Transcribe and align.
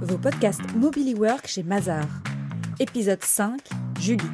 vos 0.00 0.18
podcasts 0.18 0.60
Mobily 0.74 1.14
Work 1.14 1.46
chez 1.46 1.62
Mazar. 1.62 2.06
Épisode 2.78 3.22
5, 3.22 3.60
Julie. 3.98 4.24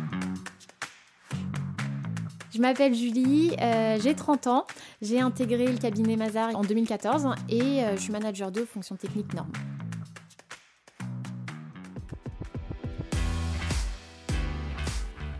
Je 2.52 2.60
m'appelle 2.60 2.94
Julie, 2.94 3.54
euh, 3.60 3.98
j'ai 4.02 4.14
30 4.14 4.46
ans, 4.48 4.66
j'ai 5.00 5.20
intégré 5.20 5.66
le 5.66 5.78
cabinet 5.78 6.16
Mazar 6.16 6.54
en 6.56 6.62
2014 6.62 7.28
et 7.48 7.60
euh, 7.62 7.96
je 7.96 8.00
suis 8.02 8.12
manager 8.12 8.50
de 8.50 8.64
fonction 8.64 8.96
technique 8.96 9.32
norme. 9.34 9.52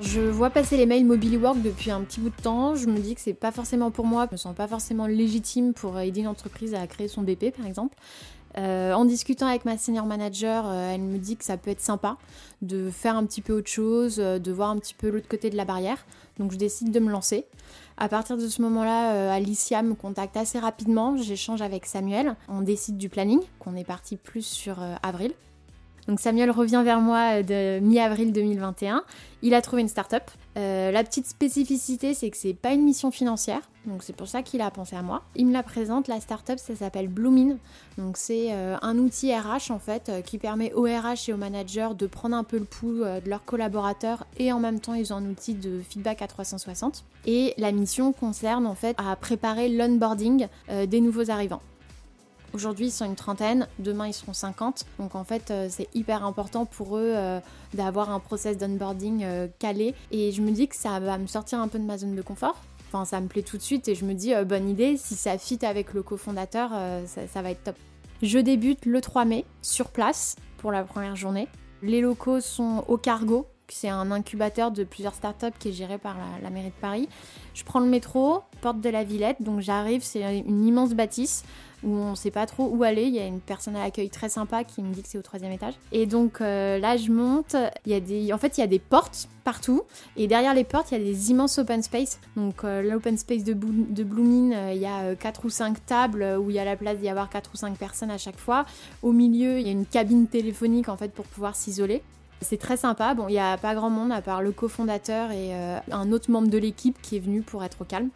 Je 0.01 0.21
vois 0.21 0.51
passer 0.51 0.77
les 0.77 0.87
mails 0.87 1.05
Mobily 1.05 1.37
Work 1.37 1.63
depuis 1.63 1.91
un 1.91 2.03
petit 2.03 2.21
bout 2.21 2.31
de 2.31 2.43
temps. 2.43 2.75
Je 2.75 2.87
me 2.87 2.99
dis 2.99 3.15
que 3.15 3.21
c'est 3.21 3.35
pas 3.35 3.53
forcément 3.53 3.91
pour 3.91 4.05
moi. 4.05 4.27
Je 4.27 4.33
me 4.33 4.37
sens 4.37 4.55
pas 4.55 4.67
forcément 4.67 5.07
légitime 5.07 5.73
pour 5.75 5.99
aider 5.99 6.21
une 6.21 6.27
entreprise 6.27 6.75
à 6.75 6.87
créer 6.87 7.09
son 7.09 7.23
BP, 7.23 7.57
par 7.57 7.67
exemple. 7.67 7.97
Euh, 8.59 8.93
en 8.93 9.05
discutant 9.05 9.47
avec 9.47 9.65
ma 9.65 9.79
senior 9.79 10.07
manager, 10.07 10.65
euh, 10.67 10.95
elle 10.95 11.03
me 11.03 11.19
dit 11.19 11.37
que 11.37 11.45
ça 11.45 11.57
peut 11.57 11.71
être 11.71 11.81
sympa 11.81 12.17
de 12.61 12.91
faire 12.91 13.17
un 13.17 13.25
petit 13.25 13.41
peu 13.41 13.53
autre 13.53 13.71
chose, 13.71 14.17
euh, 14.19 14.39
de 14.39 14.53
voir 14.53 14.71
un 14.71 14.79
petit 14.79 14.95
peu 14.95 15.09
l'autre 15.09 15.29
côté 15.29 15.51
de 15.51 15.57
la 15.57 15.65
barrière. 15.65 16.05
Donc 16.39 16.53
je 16.53 16.59
décide 16.59 16.91
de 16.91 17.01
me 17.01 17.11
lancer. 17.11 17.47
À 17.97 18.09
partir 18.09 18.37
de 18.37 18.49
ce 18.49 18.63
moment-là, 18.63 19.33
Alicia 19.33 19.83
me 19.83 19.95
contacte 19.95 20.37
assez 20.37 20.59
rapidement. 20.59 21.17
J'échange 21.19 21.61
avec 21.61 21.87
Samuel. 21.87 22.37
On 22.49 22.63
décide 22.63 22.97
du 22.97 23.09
planning, 23.09 23.41
qu'on 23.59 23.77
est 23.77 23.85
parti 23.85 24.17
plus 24.17 24.45
sur 24.45 24.79
avril. 25.03 25.33
Donc 26.09 26.21
Samuel 26.21 26.51
revient 26.51 26.83
vers 26.85 27.01
moi 27.01 27.43
de 27.43 27.79
mi-avril 27.81 28.33
2021. 28.33 29.05
Il 29.43 29.55
a 29.55 29.63
trouvé 29.63 29.83
une 29.83 29.89
start-up. 29.89 30.23
Euh, 30.57 30.91
la 30.91 31.03
petite 31.03 31.27
spécificité, 31.27 32.15
c'est 32.15 32.31
que 32.31 32.37
c'est 32.37 32.55
pas 32.55 32.73
une 32.73 32.83
mission 32.83 33.11
financière, 33.11 33.61
donc 33.87 34.03
c'est 34.03 34.15
pour 34.15 34.29
ça 34.29 34.43
qu'il 34.43 34.61
a 34.61 34.71
pensé 34.71 34.95
à 34.95 35.03
moi. 35.03 35.23
Il 35.35 35.47
me 35.47 35.53
la 35.53 35.63
présente, 35.63 36.09
la 36.09 36.21
start-up, 36.21 36.59
ça 36.59 36.77
s'appelle 36.77 37.09
Bloomin. 37.09 37.57
Donc 37.97 38.17
c'est 38.17 38.49
euh, 38.51 38.77
un 38.83 38.99
outil 38.99 39.35
RH 39.35 39.71
en 39.71 39.79
fait 39.79 40.09
euh, 40.09 40.21
qui 40.21 40.39
permet 40.39 40.73
aux 40.75 40.85
RH 40.85 41.29
et 41.29 41.33
aux 41.33 41.39
managers 41.39 41.91
de 41.99 42.07
prendre 42.07 42.37
un 42.37 42.45
peu 42.45 42.59
le 42.59 42.65
pouls 42.65 43.03
de 43.05 43.29
leurs 43.29 43.45
collaborateurs 43.45 44.27
et 44.39 44.53
en 44.53 44.61
même 44.61 44.81
temps 44.81 44.95
ils 44.95 45.13
ont 45.13 45.17
un 45.17 45.27
outil 45.27 45.55
de 45.55 45.81
feedback 45.89 46.23
à 46.23 46.27
360. 46.27 47.05
Et 47.27 47.55
la 47.57 47.73
mission 47.73 48.13
concerne 48.13 48.67
en 48.67 48.75
fait 48.75 48.97
à 48.99 49.17
préparer 49.17 49.69
l'onboarding 49.69 50.49
des 50.69 51.01
nouveaux 51.01 51.31
arrivants. 51.31 51.63
Aujourd'hui, 52.55 52.89
ils 52.89 52.93
sont 52.93 53.07
une 53.07 53.17
trentaine, 53.17 53.67
demain, 53.79 54.09
ils 54.09 54.13
seront 54.13 54.35
50. 54.35 54.85
Donc, 54.99 55.15
en 55.15 55.25
fait, 55.25 55.51
euh, 55.51 55.69
c'est 55.71 55.89
hyper 55.95 56.25
important 56.25 56.67
pour 56.67 56.99
eux 56.99 57.13
euh, 57.15 57.41
d'avoir 57.73 58.11
un 58.11 58.21
process 58.21 58.59
d'onboarding 58.59 59.25
euh, 59.25 59.49
calé. 59.59 59.95
Et 60.11 60.33
je 60.33 60.43
me 60.43 60.51
dis 60.51 60.69
que 60.69 60.77
ça 60.77 61.01
va 61.01 61.17
me 61.17 61.27
sortir 61.27 61.61
un 61.61 61.69
peu 61.69 61.79
de 61.79 61.85
ma 61.85 61.97
zone 61.97 62.15
de 62.15 62.23
confort. 62.23 62.57
Enfin, 62.89 63.07
ça 63.07 63.21
me 63.21 63.27
plaît 63.27 63.43
tout 63.43 63.57
de 63.57 63.63
suite 63.63 63.89
et 63.89 63.95
je 63.95 64.05
me 64.05 64.13
dis, 64.13 64.35
bonne 64.45 64.69
idée, 64.69 64.99
si 64.99 65.15
ça 65.15 65.39
fit 65.39 65.65
avec 65.65 65.95
le 65.95 66.03
cofondateur, 66.03 66.73
ça, 67.07 67.27
ça 67.27 67.41
va 67.41 67.51
être 67.51 67.65
top. 67.65 67.77
Je 68.21 68.39
débute 68.39 68.85
le 68.85 69.01
3 69.01 69.25
mai 69.25 69.47
sur 69.63 69.89
place 69.89 70.37
pour 70.59 70.73
la 70.73 70.85
première 70.85 71.17
journée. 71.17 71.49
Les 71.81 72.03
locaux 72.03 72.43
sont 72.43 72.85
au 72.89 72.99
cargo, 72.99 73.47
c'est 73.75 73.89
un 73.89 74.11
incubateur 74.11 74.71
de 74.71 74.85
plusieurs 74.85 75.15
startups 75.15 75.57
qui 75.59 75.69
est 75.71 75.73
géré 75.73 75.99
par 75.99 76.17
la, 76.43 76.51
mairie 76.51 76.69
de 76.69 76.81
Paris. 76.81 77.09
Je 77.55 77.65
prends 77.65 77.81
le 77.81 77.87
métro, 77.87 78.43
porte 78.61 78.81
de 78.81 78.89
la 78.89 79.05
Villette, 79.05 79.43
donc 79.43 79.61
j'arrive, 79.61 80.03
c'est 80.03 80.39
une 80.39 80.65
immense 80.67 80.95
bâtisse 80.95 81.45
où 81.83 81.91
on 81.91 82.11
ne 82.11 82.15
sait 82.15 82.31
pas 82.31 82.47
trop 82.47 82.69
où 82.69 82.83
aller. 82.83 83.05
Il 83.05 83.15
y 83.15 83.19
a 83.19 83.27
une 83.27 83.41
personne 83.41 83.77
à 83.77 83.81
l'accueil 83.81 84.11
très 84.11 84.29
sympa 84.29 84.65
qui 84.65 84.83
me 84.83 84.93
dit 84.93 85.03
que 85.03 85.09
c'est 85.09 85.19
au 85.19 85.23
troisième 85.23 85.53
étage. 85.53 85.75
Et 85.91 86.07
donc 86.07 86.41
euh, 86.41 86.79
là, 86.79 86.97
je 86.97 87.11
monte. 87.11 87.57
Y 87.87 87.95
a 87.95 88.01
des, 88.01 88.33
en 88.33 88.39
fait, 88.39 88.59
il 88.59 88.61
y 88.61 88.65
a 88.65 88.69
des 88.69 88.79
portes 88.79 89.29
partout. 89.45 89.83
Et 90.17 90.27
derrière 90.27 90.55
les 90.55 90.65
portes, 90.65 90.93
il 90.93 90.99
y 90.99 91.01
a 91.01 91.05
des 91.05 91.31
immenses 91.31 91.59
open 91.59 91.83
space. 91.83 92.21
Donc 92.37 92.65
euh, 92.65 92.83
l'open 92.83 93.19
space 93.19 93.45
de, 93.45 93.55
de 93.55 94.05
Bloomin, 94.05 94.53
euh, 94.53 94.73
il 94.75 94.81
y 94.81 94.87
a 94.87 95.15
4 95.15 95.45
ou 95.45 95.51
5 95.51 95.85
tables 95.85 96.37
où 96.41 96.51
il 96.51 96.57
y 96.57 96.59
a 96.59 96.65
la 96.65 96.77
place 96.77 96.99
d'y 96.99 97.09
avoir 97.09 97.29
4 97.29 97.51
ou 97.53 97.57
5 97.57 97.77
personnes 97.77 98.11
à 98.11 98.19
chaque 98.19 98.39
fois. 98.39 98.65
Au 99.03 99.13
milieu, 99.13 99.59
il 99.59 99.67
y 99.67 99.69
a 99.69 99.73
une 99.73 99.87
cabine 99.87 100.27
téléphonique 100.27 100.89
en 100.89 100.97
fait 100.97 101.13
pour 101.13 101.25
pouvoir 101.27 101.57
s'isoler. 101.57 102.03
C'est 102.43 102.59
très 102.59 102.77
sympa. 102.77 103.15
Bon, 103.15 103.29
il 103.29 103.33
n'y 103.33 103.39
a 103.39 103.57
pas 103.57 103.75
grand 103.75 103.91
monde 103.91 104.13
à 104.13 104.21
part 104.21 104.43
le 104.43 104.53
cofondateur 104.53 105.31
et 105.31 105.55
euh, 105.55 105.79
un 105.91 106.13
autre 106.13 106.31
membre 106.31 106.49
de 106.49 106.59
l'équipe 106.59 107.01
qui 107.03 107.17
est 107.17 107.21
venu 107.21 107.43
pour 107.43 107.65
être 107.65 107.83
au 107.83 107.85
calme. 107.85 108.11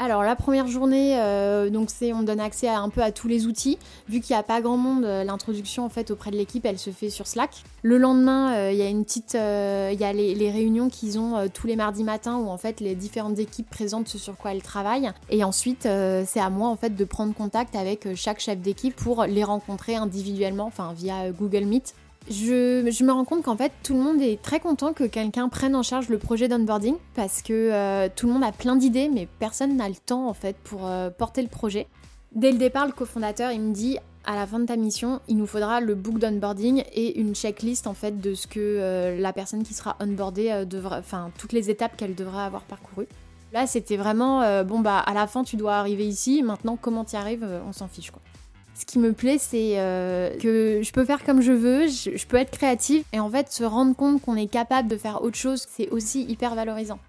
Alors 0.00 0.22
la 0.22 0.36
première 0.36 0.68
journée, 0.68 1.18
euh, 1.18 1.68
c'est 1.88 2.12
on 2.12 2.22
donne 2.22 2.38
accès 2.38 2.68
à, 2.68 2.78
un 2.78 2.88
peu 2.88 3.02
à 3.02 3.10
tous 3.10 3.26
les 3.26 3.46
outils. 3.46 3.78
Vu 4.08 4.20
qu'il 4.20 4.36
n'y 4.36 4.38
a 4.38 4.44
pas 4.44 4.60
grand 4.60 4.76
monde, 4.76 5.04
euh, 5.04 5.24
l'introduction 5.24 5.84
en 5.84 5.88
fait 5.88 6.12
auprès 6.12 6.30
de 6.30 6.36
l'équipe, 6.36 6.64
elle 6.64 6.78
se 6.78 6.90
fait 6.90 7.10
sur 7.10 7.26
Slack. 7.26 7.64
Le 7.82 7.98
lendemain, 7.98 8.70
il 8.70 8.76
y 8.76 8.82
a 8.82 8.88
une 8.88 9.04
petite, 9.04 9.34
il 9.34 10.00
y 10.00 10.04
a 10.04 10.12
les, 10.12 10.50
réunions 10.50 10.88
qu'ils 10.88 11.18
ont 11.18 11.48
tous 11.52 11.66
les 11.66 11.74
mardis 11.74 12.04
matins 12.04 12.36
où 12.36 12.48
en 12.48 12.58
fait 12.58 12.78
les 12.78 12.94
différentes 12.94 13.40
équipes 13.40 13.68
présentent 13.68 14.08
ce 14.08 14.18
sur 14.18 14.36
quoi 14.36 14.52
elles 14.52 14.62
travaillent. 14.62 15.10
Et 15.30 15.42
ensuite, 15.42 15.82
c'est 15.82 16.40
à 16.40 16.50
moi 16.50 16.68
en 16.68 16.76
fait 16.76 16.94
de 16.94 17.04
prendre 17.04 17.34
contact 17.34 17.74
avec 17.74 18.14
chaque 18.14 18.40
chef 18.40 18.58
d'équipe 18.60 18.94
pour 18.94 19.24
les 19.24 19.44
rencontrer 19.44 19.96
individuellement, 19.96 20.66
enfin 20.66 20.92
via 20.92 21.30
Google 21.30 21.64
Meet 21.64 21.94
je, 22.30 23.04
me 23.04 23.12
rends 23.12 23.24
compte 23.24 23.42
qu'en 23.42 23.56
fait 23.56 23.72
tout 23.82 23.94
le 23.94 24.00
monde 24.00 24.20
est 24.20 24.40
très 24.40 24.60
content 24.60 24.92
que 24.92 25.04
quelqu'un 25.04 25.48
prenne 25.48 25.74
en 25.74 25.82
charge 25.82 26.08
le 26.08 26.18
projet 26.18 26.48
d'onboarding 26.48 26.96
parce 27.14 27.42
que 27.42 27.52
euh, 27.52 28.08
tout 28.14 28.26
le 28.26 28.32
monde 28.32 28.44
a 28.44 28.52
plein 28.52 28.76
d'idées 28.76 29.08
mais 29.12 29.28
personne 29.38 29.76
n'a 29.76 29.88
le 29.88 29.94
temps 29.94 30.28
en 30.28 30.34
fait 30.34 30.56
pour 30.56 30.86
euh, 30.86 31.10
porter 31.10 31.42
le 31.42 31.48
projet. 31.48 31.86
Dès 32.34 32.52
le 32.52 32.58
départ, 32.58 32.86
le 32.86 32.92
cofondateur 32.92 33.52
il 33.52 33.60
me 33.60 33.72
dit 33.72 33.98
à 34.24 34.36
la 34.36 34.46
fin 34.46 34.58
de 34.58 34.66
ta 34.66 34.76
mission, 34.76 35.20
il 35.28 35.38
nous 35.38 35.46
faudra 35.46 35.80
le 35.80 35.94
book 35.94 36.18
d'onboarding 36.18 36.84
et 36.92 37.18
une 37.18 37.34
checklist 37.34 37.86
en 37.86 37.94
fait 37.94 38.20
de 38.20 38.34
ce 38.34 38.46
que 38.46 38.60
euh, 38.60 39.18
la 39.18 39.32
personne 39.32 39.62
qui 39.62 39.72
sera 39.72 39.96
onboardée 40.00 40.64
devra, 40.66 40.98
enfin 40.98 41.30
toutes 41.38 41.52
les 41.52 41.70
étapes 41.70 41.96
qu'elle 41.96 42.14
devra 42.14 42.44
avoir 42.44 42.62
parcourues. 42.62 43.08
Là, 43.54 43.66
c'était 43.66 43.96
vraiment 43.96 44.62
bon 44.64 44.80
bah 44.80 44.98
à 44.98 45.14
la 45.14 45.26
fin 45.26 45.42
tu 45.42 45.56
dois 45.56 45.76
arriver 45.76 46.06
ici, 46.06 46.42
maintenant 46.42 46.76
comment 46.78 47.04
tu 47.04 47.16
arrives, 47.16 47.46
on 47.66 47.72
s'en 47.72 47.88
fiche 47.88 48.10
quoi. 48.10 48.20
Ce 48.78 48.86
qui 48.86 49.00
me 49.00 49.12
plaît, 49.12 49.38
c'est 49.40 49.72
euh, 49.80 50.30
que 50.38 50.82
je 50.84 50.92
peux 50.92 51.04
faire 51.04 51.24
comme 51.24 51.40
je 51.40 51.50
veux, 51.50 51.88
je, 51.88 52.24
peux 52.26 52.36
être 52.36 52.52
créative 52.52 53.02
et 53.12 53.18
en 53.18 53.28
fait 53.28 53.50
se 53.50 53.64
rendre 53.64 53.96
compte 53.96 54.22
qu'on 54.22 54.36
est 54.36 54.46
capable 54.46 54.86
de 54.86 54.96
faire 54.96 55.20
autre 55.24 55.36
chose, 55.36 55.66
c'est 55.68 55.88
aussi 55.90 56.22
hyper 56.22 56.54
valorisant. 56.54 57.00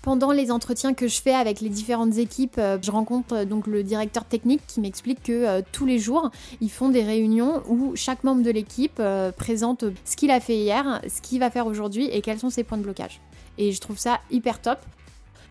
Pendant 0.00 0.32
les 0.32 0.50
entretiens 0.50 0.94
que 0.94 1.06
je 1.06 1.20
fais 1.20 1.34
avec 1.34 1.60
les 1.60 1.68
différentes 1.68 2.16
équipes, 2.16 2.56
euh, 2.56 2.78
je 2.80 2.90
rencontre 2.90 3.34
euh, 3.34 3.44
donc 3.44 3.66
le 3.66 3.82
directeur 3.82 4.24
technique 4.24 4.62
qui 4.66 4.80
m'explique 4.80 5.22
que 5.22 5.60
tous 5.72 5.84
les 5.84 5.98
jours, 5.98 6.30
ils 6.62 6.70
font 6.70 6.88
des 6.88 7.02
réunions 7.02 7.62
où 7.68 7.92
chaque 7.96 8.24
membre 8.24 8.42
de 8.42 8.50
l'équipe 8.50 9.00
présente 9.36 9.84
ce 10.06 10.16
qu'il 10.16 10.30
a 10.30 10.40
fait 10.40 10.56
hier, 10.56 11.02
ce 11.06 11.20
qu'il 11.20 11.38
va 11.38 11.50
faire 11.50 11.66
aujourd'hui 11.66 12.08
et 12.10 12.22
quels 12.22 12.38
sont 12.38 12.50
ses 12.50 12.64
points 12.64 12.78
de 12.78 12.82
blocage. 12.82 13.20
Et 13.58 13.72
je 13.72 13.80
trouve 13.80 13.98
ça 13.98 14.20
hyper 14.30 14.58
top. 14.58 14.78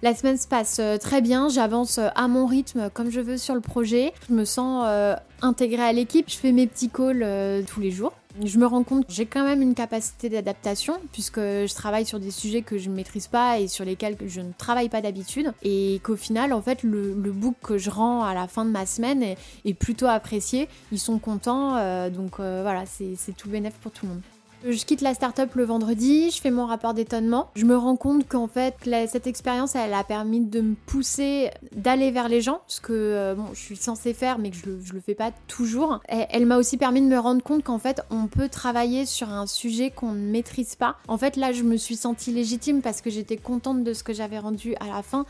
La 0.03 0.13
semaine 0.13 0.35
se 0.35 0.49
passe 0.49 0.79
euh, 0.81 0.97
très 0.97 1.21
bien, 1.21 1.47
j'avance 1.47 1.97
euh, 1.97 2.09
à 2.15 2.27
mon 2.27 2.45
rythme 2.45 2.89
comme 2.93 3.09
je 3.09 3.21
veux 3.21 3.37
sur 3.37 3.55
le 3.55 3.61
projet. 3.61 4.11
Je 4.27 4.33
me 4.33 4.43
sens 4.43 4.83
euh, 4.85 5.15
intégrée 5.41 5.81
à 5.81 5.93
l'équipe, 5.93 6.29
je 6.29 6.35
fais 6.35 6.51
mes 6.51 6.67
petits 6.67 6.89
calls 6.89 7.25
tous 7.65 7.79
les 7.79 7.89
jours. 7.89 8.11
Je 8.43 8.57
me 8.57 8.65
rends 8.65 8.83
compte 8.83 9.07
que 9.07 9.13
j'ai 9.13 9.25
quand 9.25 9.45
même 9.45 9.61
une 9.61 9.75
capacité 9.75 10.27
d'adaptation 10.27 10.95
puisque 11.13 11.39
je 11.39 11.73
travaille 11.73 12.05
sur 12.05 12.19
des 12.19 12.31
sujets 12.31 12.63
que 12.63 12.77
je 12.77 12.89
ne 12.89 12.95
maîtrise 12.95 13.27
pas 13.27 13.59
et 13.59 13.69
sur 13.69 13.85
lesquels 13.85 14.17
je 14.27 14.41
ne 14.41 14.51
travaille 14.57 14.89
pas 14.89 14.99
d'habitude 14.99 15.53
et 15.63 16.01
qu'au 16.03 16.17
final 16.17 16.51
en 16.51 16.61
fait 16.61 16.83
le, 16.83 17.13
book 17.13 17.55
que 17.63 17.77
je 17.77 17.89
rends 17.89 18.25
à 18.25 18.33
la 18.33 18.49
fin 18.49 18.65
de 18.65 18.71
ma 18.71 18.85
semaine 18.85 19.23
est, 19.23 19.73
plutôt 19.73 20.07
apprécié. 20.07 20.67
Ils 20.91 20.99
sont 20.99 21.17
contents 21.17 21.77
donc 22.09 22.39
voilà 22.39 22.83
c'est 22.85 23.37
tout 23.37 23.47
bénéf 23.47 23.75
pour 23.75 23.93
tout 23.93 24.05
le 24.05 24.13
monde. 24.15 24.21
Je 24.65 24.85
quitte 24.85 25.01
la 25.01 25.13
startup 25.13 25.53
le 25.55 25.65
vendredi, 25.65 26.31
je 26.31 26.39
fais 26.39 26.49
mon 26.49 26.65
rapport 26.65 26.93
d'étonnement. 26.93 27.49
Je 27.55 27.65
me 27.65 27.75
rends 27.75 27.97
compte 27.97 28.25
qu'en 28.29 28.47
fait, 28.47 28.75
cette 29.09 29.27
expérience, 29.27 29.75
elle 29.75 29.93
a 29.93 30.05
permis 30.05 30.39
de 30.39 30.61
me 30.61 30.75
pousser 30.85 31.49
d'aller 31.75 32.11
vers 32.11 32.29
les 32.29 32.39
gens, 32.39 32.61
ce 32.67 32.79
que 32.79 32.93
euh, 32.93 33.35
bon, 33.35 33.47
je 33.53 33.59
suis 33.59 33.75
censée 33.75 34.13
faire, 34.13 34.39
mais 34.39 34.51
que 34.51 34.55
je, 34.55 34.79
je 34.81 34.93
le 34.93 35.01
fais 35.01 35.15
pas 35.15 35.31
toujours. 35.47 35.99
elle 36.07 36.45
m'a 36.45 36.57
aussi 36.57 36.77
permis 36.77 37.01
de 37.01 37.07
me 37.07 37.19
rendre 37.19 37.43
compte 37.43 37.63
qu'en 37.65 37.77
fait, 37.77 38.01
on 38.09 38.27
peut 38.27 38.47
travailler 38.47 39.05
sur 39.05 39.29
un 39.29 39.47
sujet 39.47 39.91
qu'on 39.91 40.13
ne 40.13 40.31
maîtrise 40.31 40.75
pas. 40.75 40.95
En 41.09 41.17
fait, 41.17 41.35
là, 41.35 41.51
je 41.51 41.63
me 41.63 41.75
suis 41.75 41.97
sentie 41.97 42.31
légitime 42.31 42.81
parce 42.81 43.01
que 43.01 43.09
j'étais 43.09 43.37
contente 43.37 43.83
de 43.83 43.93
ce 43.93 44.03
que 44.03 44.13
j'avais 44.13 44.39
rendu 44.39 44.75
à 44.79 44.87
la 44.87 45.03
fin. 45.03 45.25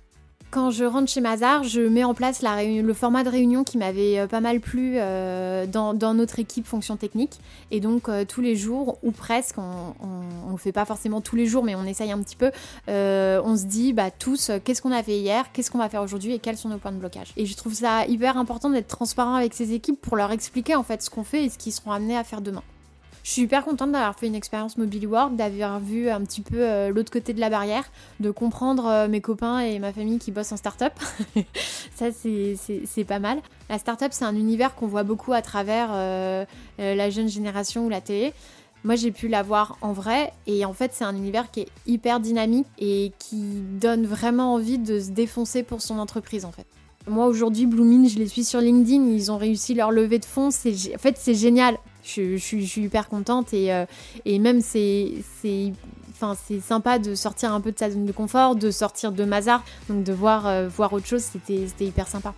Quand 0.54 0.70
je 0.70 0.86
rentre 0.86 1.10
chez 1.10 1.20
Mazar, 1.20 1.64
je 1.64 1.82
mets 1.82 2.04
en 2.04 2.14
place 2.14 2.44
la 2.44 2.64
le 2.64 2.94
format 2.94 3.24
de 3.24 3.30
réunion 3.30 3.64
qui 3.64 3.80
m'avait 3.80 4.20
euh, 4.20 4.28
pas 4.28 4.40
mal 4.40 4.60
plu 4.60 4.98
euh, 4.98 5.66
dans, 5.66 6.14
notre 6.14 6.38
équipe 6.38 6.68
fonction 6.68 6.96
technique. 6.96 7.40
Et 7.72 7.80
donc 7.80 8.08
euh, 8.08 8.24
tous 8.24 8.40
les 8.42 8.56
jours, 8.56 9.00
ou 9.02 9.10
presque, 9.10 9.58
on 9.58 10.52
ne 10.52 10.58
fait 10.58 10.72
pas 10.72 10.86
forcément 10.86 11.22
tous 11.22 11.36
les 11.36 11.48
jours, 11.48 11.64
mais 11.64 11.74
on 11.74 11.86
essaye 11.86 12.12
un 12.12 12.22
petit 12.22 12.36
peu, 12.36 12.52
on 12.88 13.58
se 13.58 13.66
dit 13.66 13.94
bah, 13.94 14.12
tous 14.12 14.52
qu'est-ce 14.64 14.84
qu'on 14.84 14.92
a 14.92 15.02
fait 15.02 15.18
hier, 15.18 15.52
qu'est-ce 15.54 15.72
qu'on 15.72 15.80
va 15.80 15.90
faire 15.90 16.04
aujourd'hui 16.04 16.34
et 16.34 16.38
quels 16.38 16.58
sont 16.58 16.70
nos 16.70 16.78
points 16.78 16.92
de 16.92 16.98
blocage. 16.98 17.34
Et 17.36 17.48
je 17.48 17.58
trouve 17.58 17.74
ça 17.74 18.06
hyper 18.06 18.38
important 18.38 18.70
d'être 18.70 18.88
transparent 18.88 19.34
avec 19.34 19.56
ces 19.56 19.74
équipes 19.74 20.00
pour 20.00 20.18
leur 20.18 20.32
expliquer 20.32 20.76
en 20.76 20.84
fait 20.84 21.02
ce 21.02 21.10
qu'on 21.10 21.24
fait 21.24 21.46
et 21.46 21.50
ce 21.50 21.58
qu'ils 21.58 21.74
seront 21.74 21.94
amenés 21.94 22.16
à 22.16 22.24
faire 22.24 22.42
demain. 22.42 22.62
Je 23.24 23.32
suis 23.32 23.44
hyper 23.44 23.64
contente 23.64 23.94
d'avoir 23.94 24.20
fait 24.20 24.28
une 24.28 24.36
expérience 24.36 24.78
mobile 24.78 25.08
work, 25.08 25.38
d'avoir 25.38 25.80
vu 25.80 26.10
un 26.10 26.20
petit 26.22 26.42
peu 26.42 26.58
euh, 26.60 26.90
l'autre 26.90 27.10
côté 27.10 27.34
de 27.34 27.40
la 27.40 27.50
barrière, 27.50 27.86
de 28.20 28.32
comprendre 28.32 28.86
euh, 28.86 29.08
mes 29.08 29.22
copains 29.22 29.60
et 29.60 29.80
ma 29.80 29.94
famille 29.94 30.20
qui 30.20 30.32
bossent 30.32 30.52
en 30.52 30.58
start-up. 30.58 30.92
Ça, 31.96 32.08
c'est 32.12 33.04
pas 33.06 33.20
mal. 33.20 33.40
La 33.70 33.80
start-up, 33.80 34.12
c'est 34.12 34.26
un 34.26 34.36
univers 34.36 34.76
qu'on 34.76 34.88
voit 34.88 35.04
beaucoup 35.04 35.32
à 35.32 35.42
travers 35.42 35.90
euh, 35.94 36.44
la 36.78 37.10
jeune 37.10 37.30
génération 37.30 37.86
ou 37.86 37.90
la 37.90 38.02
télé. 38.02 38.34
Moi, 38.84 38.98
j'ai 38.98 39.12
pu 39.12 39.30
la 39.30 39.42
voir 39.42 39.78
en 39.80 39.94
vrai 39.94 40.34
et 40.46 40.66
en 40.66 40.74
fait, 40.74 40.92
c'est 40.94 41.06
un 41.06 41.16
univers 41.16 41.50
qui 41.50 41.62
est 41.62 41.70
hyper 41.88 42.20
dynamique 42.20 42.68
et 42.78 43.14
qui 43.20 43.62
donne 43.80 44.06
vraiment 44.06 44.54
envie 44.54 44.80
de 44.80 45.00
se 45.00 45.12
défoncer 45.12 45.64
pour 45.64 45.82
son 45.82 45.98
entreprise 45.98 46.44
en 46.44 46.52
fait. 46.52 46.68
Moi 47.08 47.26
aujourd'hui, 47.28 47.66
Blooming, 47.66 48.08
je 48.10 48.18
les 48.18 48.28
suis 48.28 48.46
sur 48.46 48.62
LinkedIn, 48.62 49.10
ils 49.10 49.32
ont 49.32 49.38
réussi 49.38 49.74
leur 49.74 49.92
levée 49.92 50.20
de 50.20 50.26
fonds. 50.26 50.48
En 50.48 50.98
fait, 50.98 51.18
c'est 51.18 51.34
génial. 51.34 51.78
Je, 52.04 52.38
suis 52.38 52.82
hyper 52.82 53.08
contente 53.10 53.54
et, 53.54 53.74
euh, 53.74 53.86
même 54.26 54.62
c'est, 54.62 55.14
enfin, 56.12 56.36
sympa 56.62 57.00
de 57.00 57.16
sortir 57.16 57.54
un 57.54 57.62
peu 57.62 57.72
de 57.72 57.80
sa 57.80 57.90
zone 57.92 58.06
de 58.06 58.12
confort, 58.12 58.56
de 58.56 58.72
sortir 58.72 59.12
de 59.12 59.24
Mazar, 59.26 59.64
donc 59.90 60.04
de 60.04 60.14
voir, 60.14 60.48
euh, 60.48 60.68
voir 60.68 60.94
autre 60.94 61.06
chose, 61.06 61.24
c'était 61.24 61.86
hyper 61.86 62.08
sympa. 62.08 62.34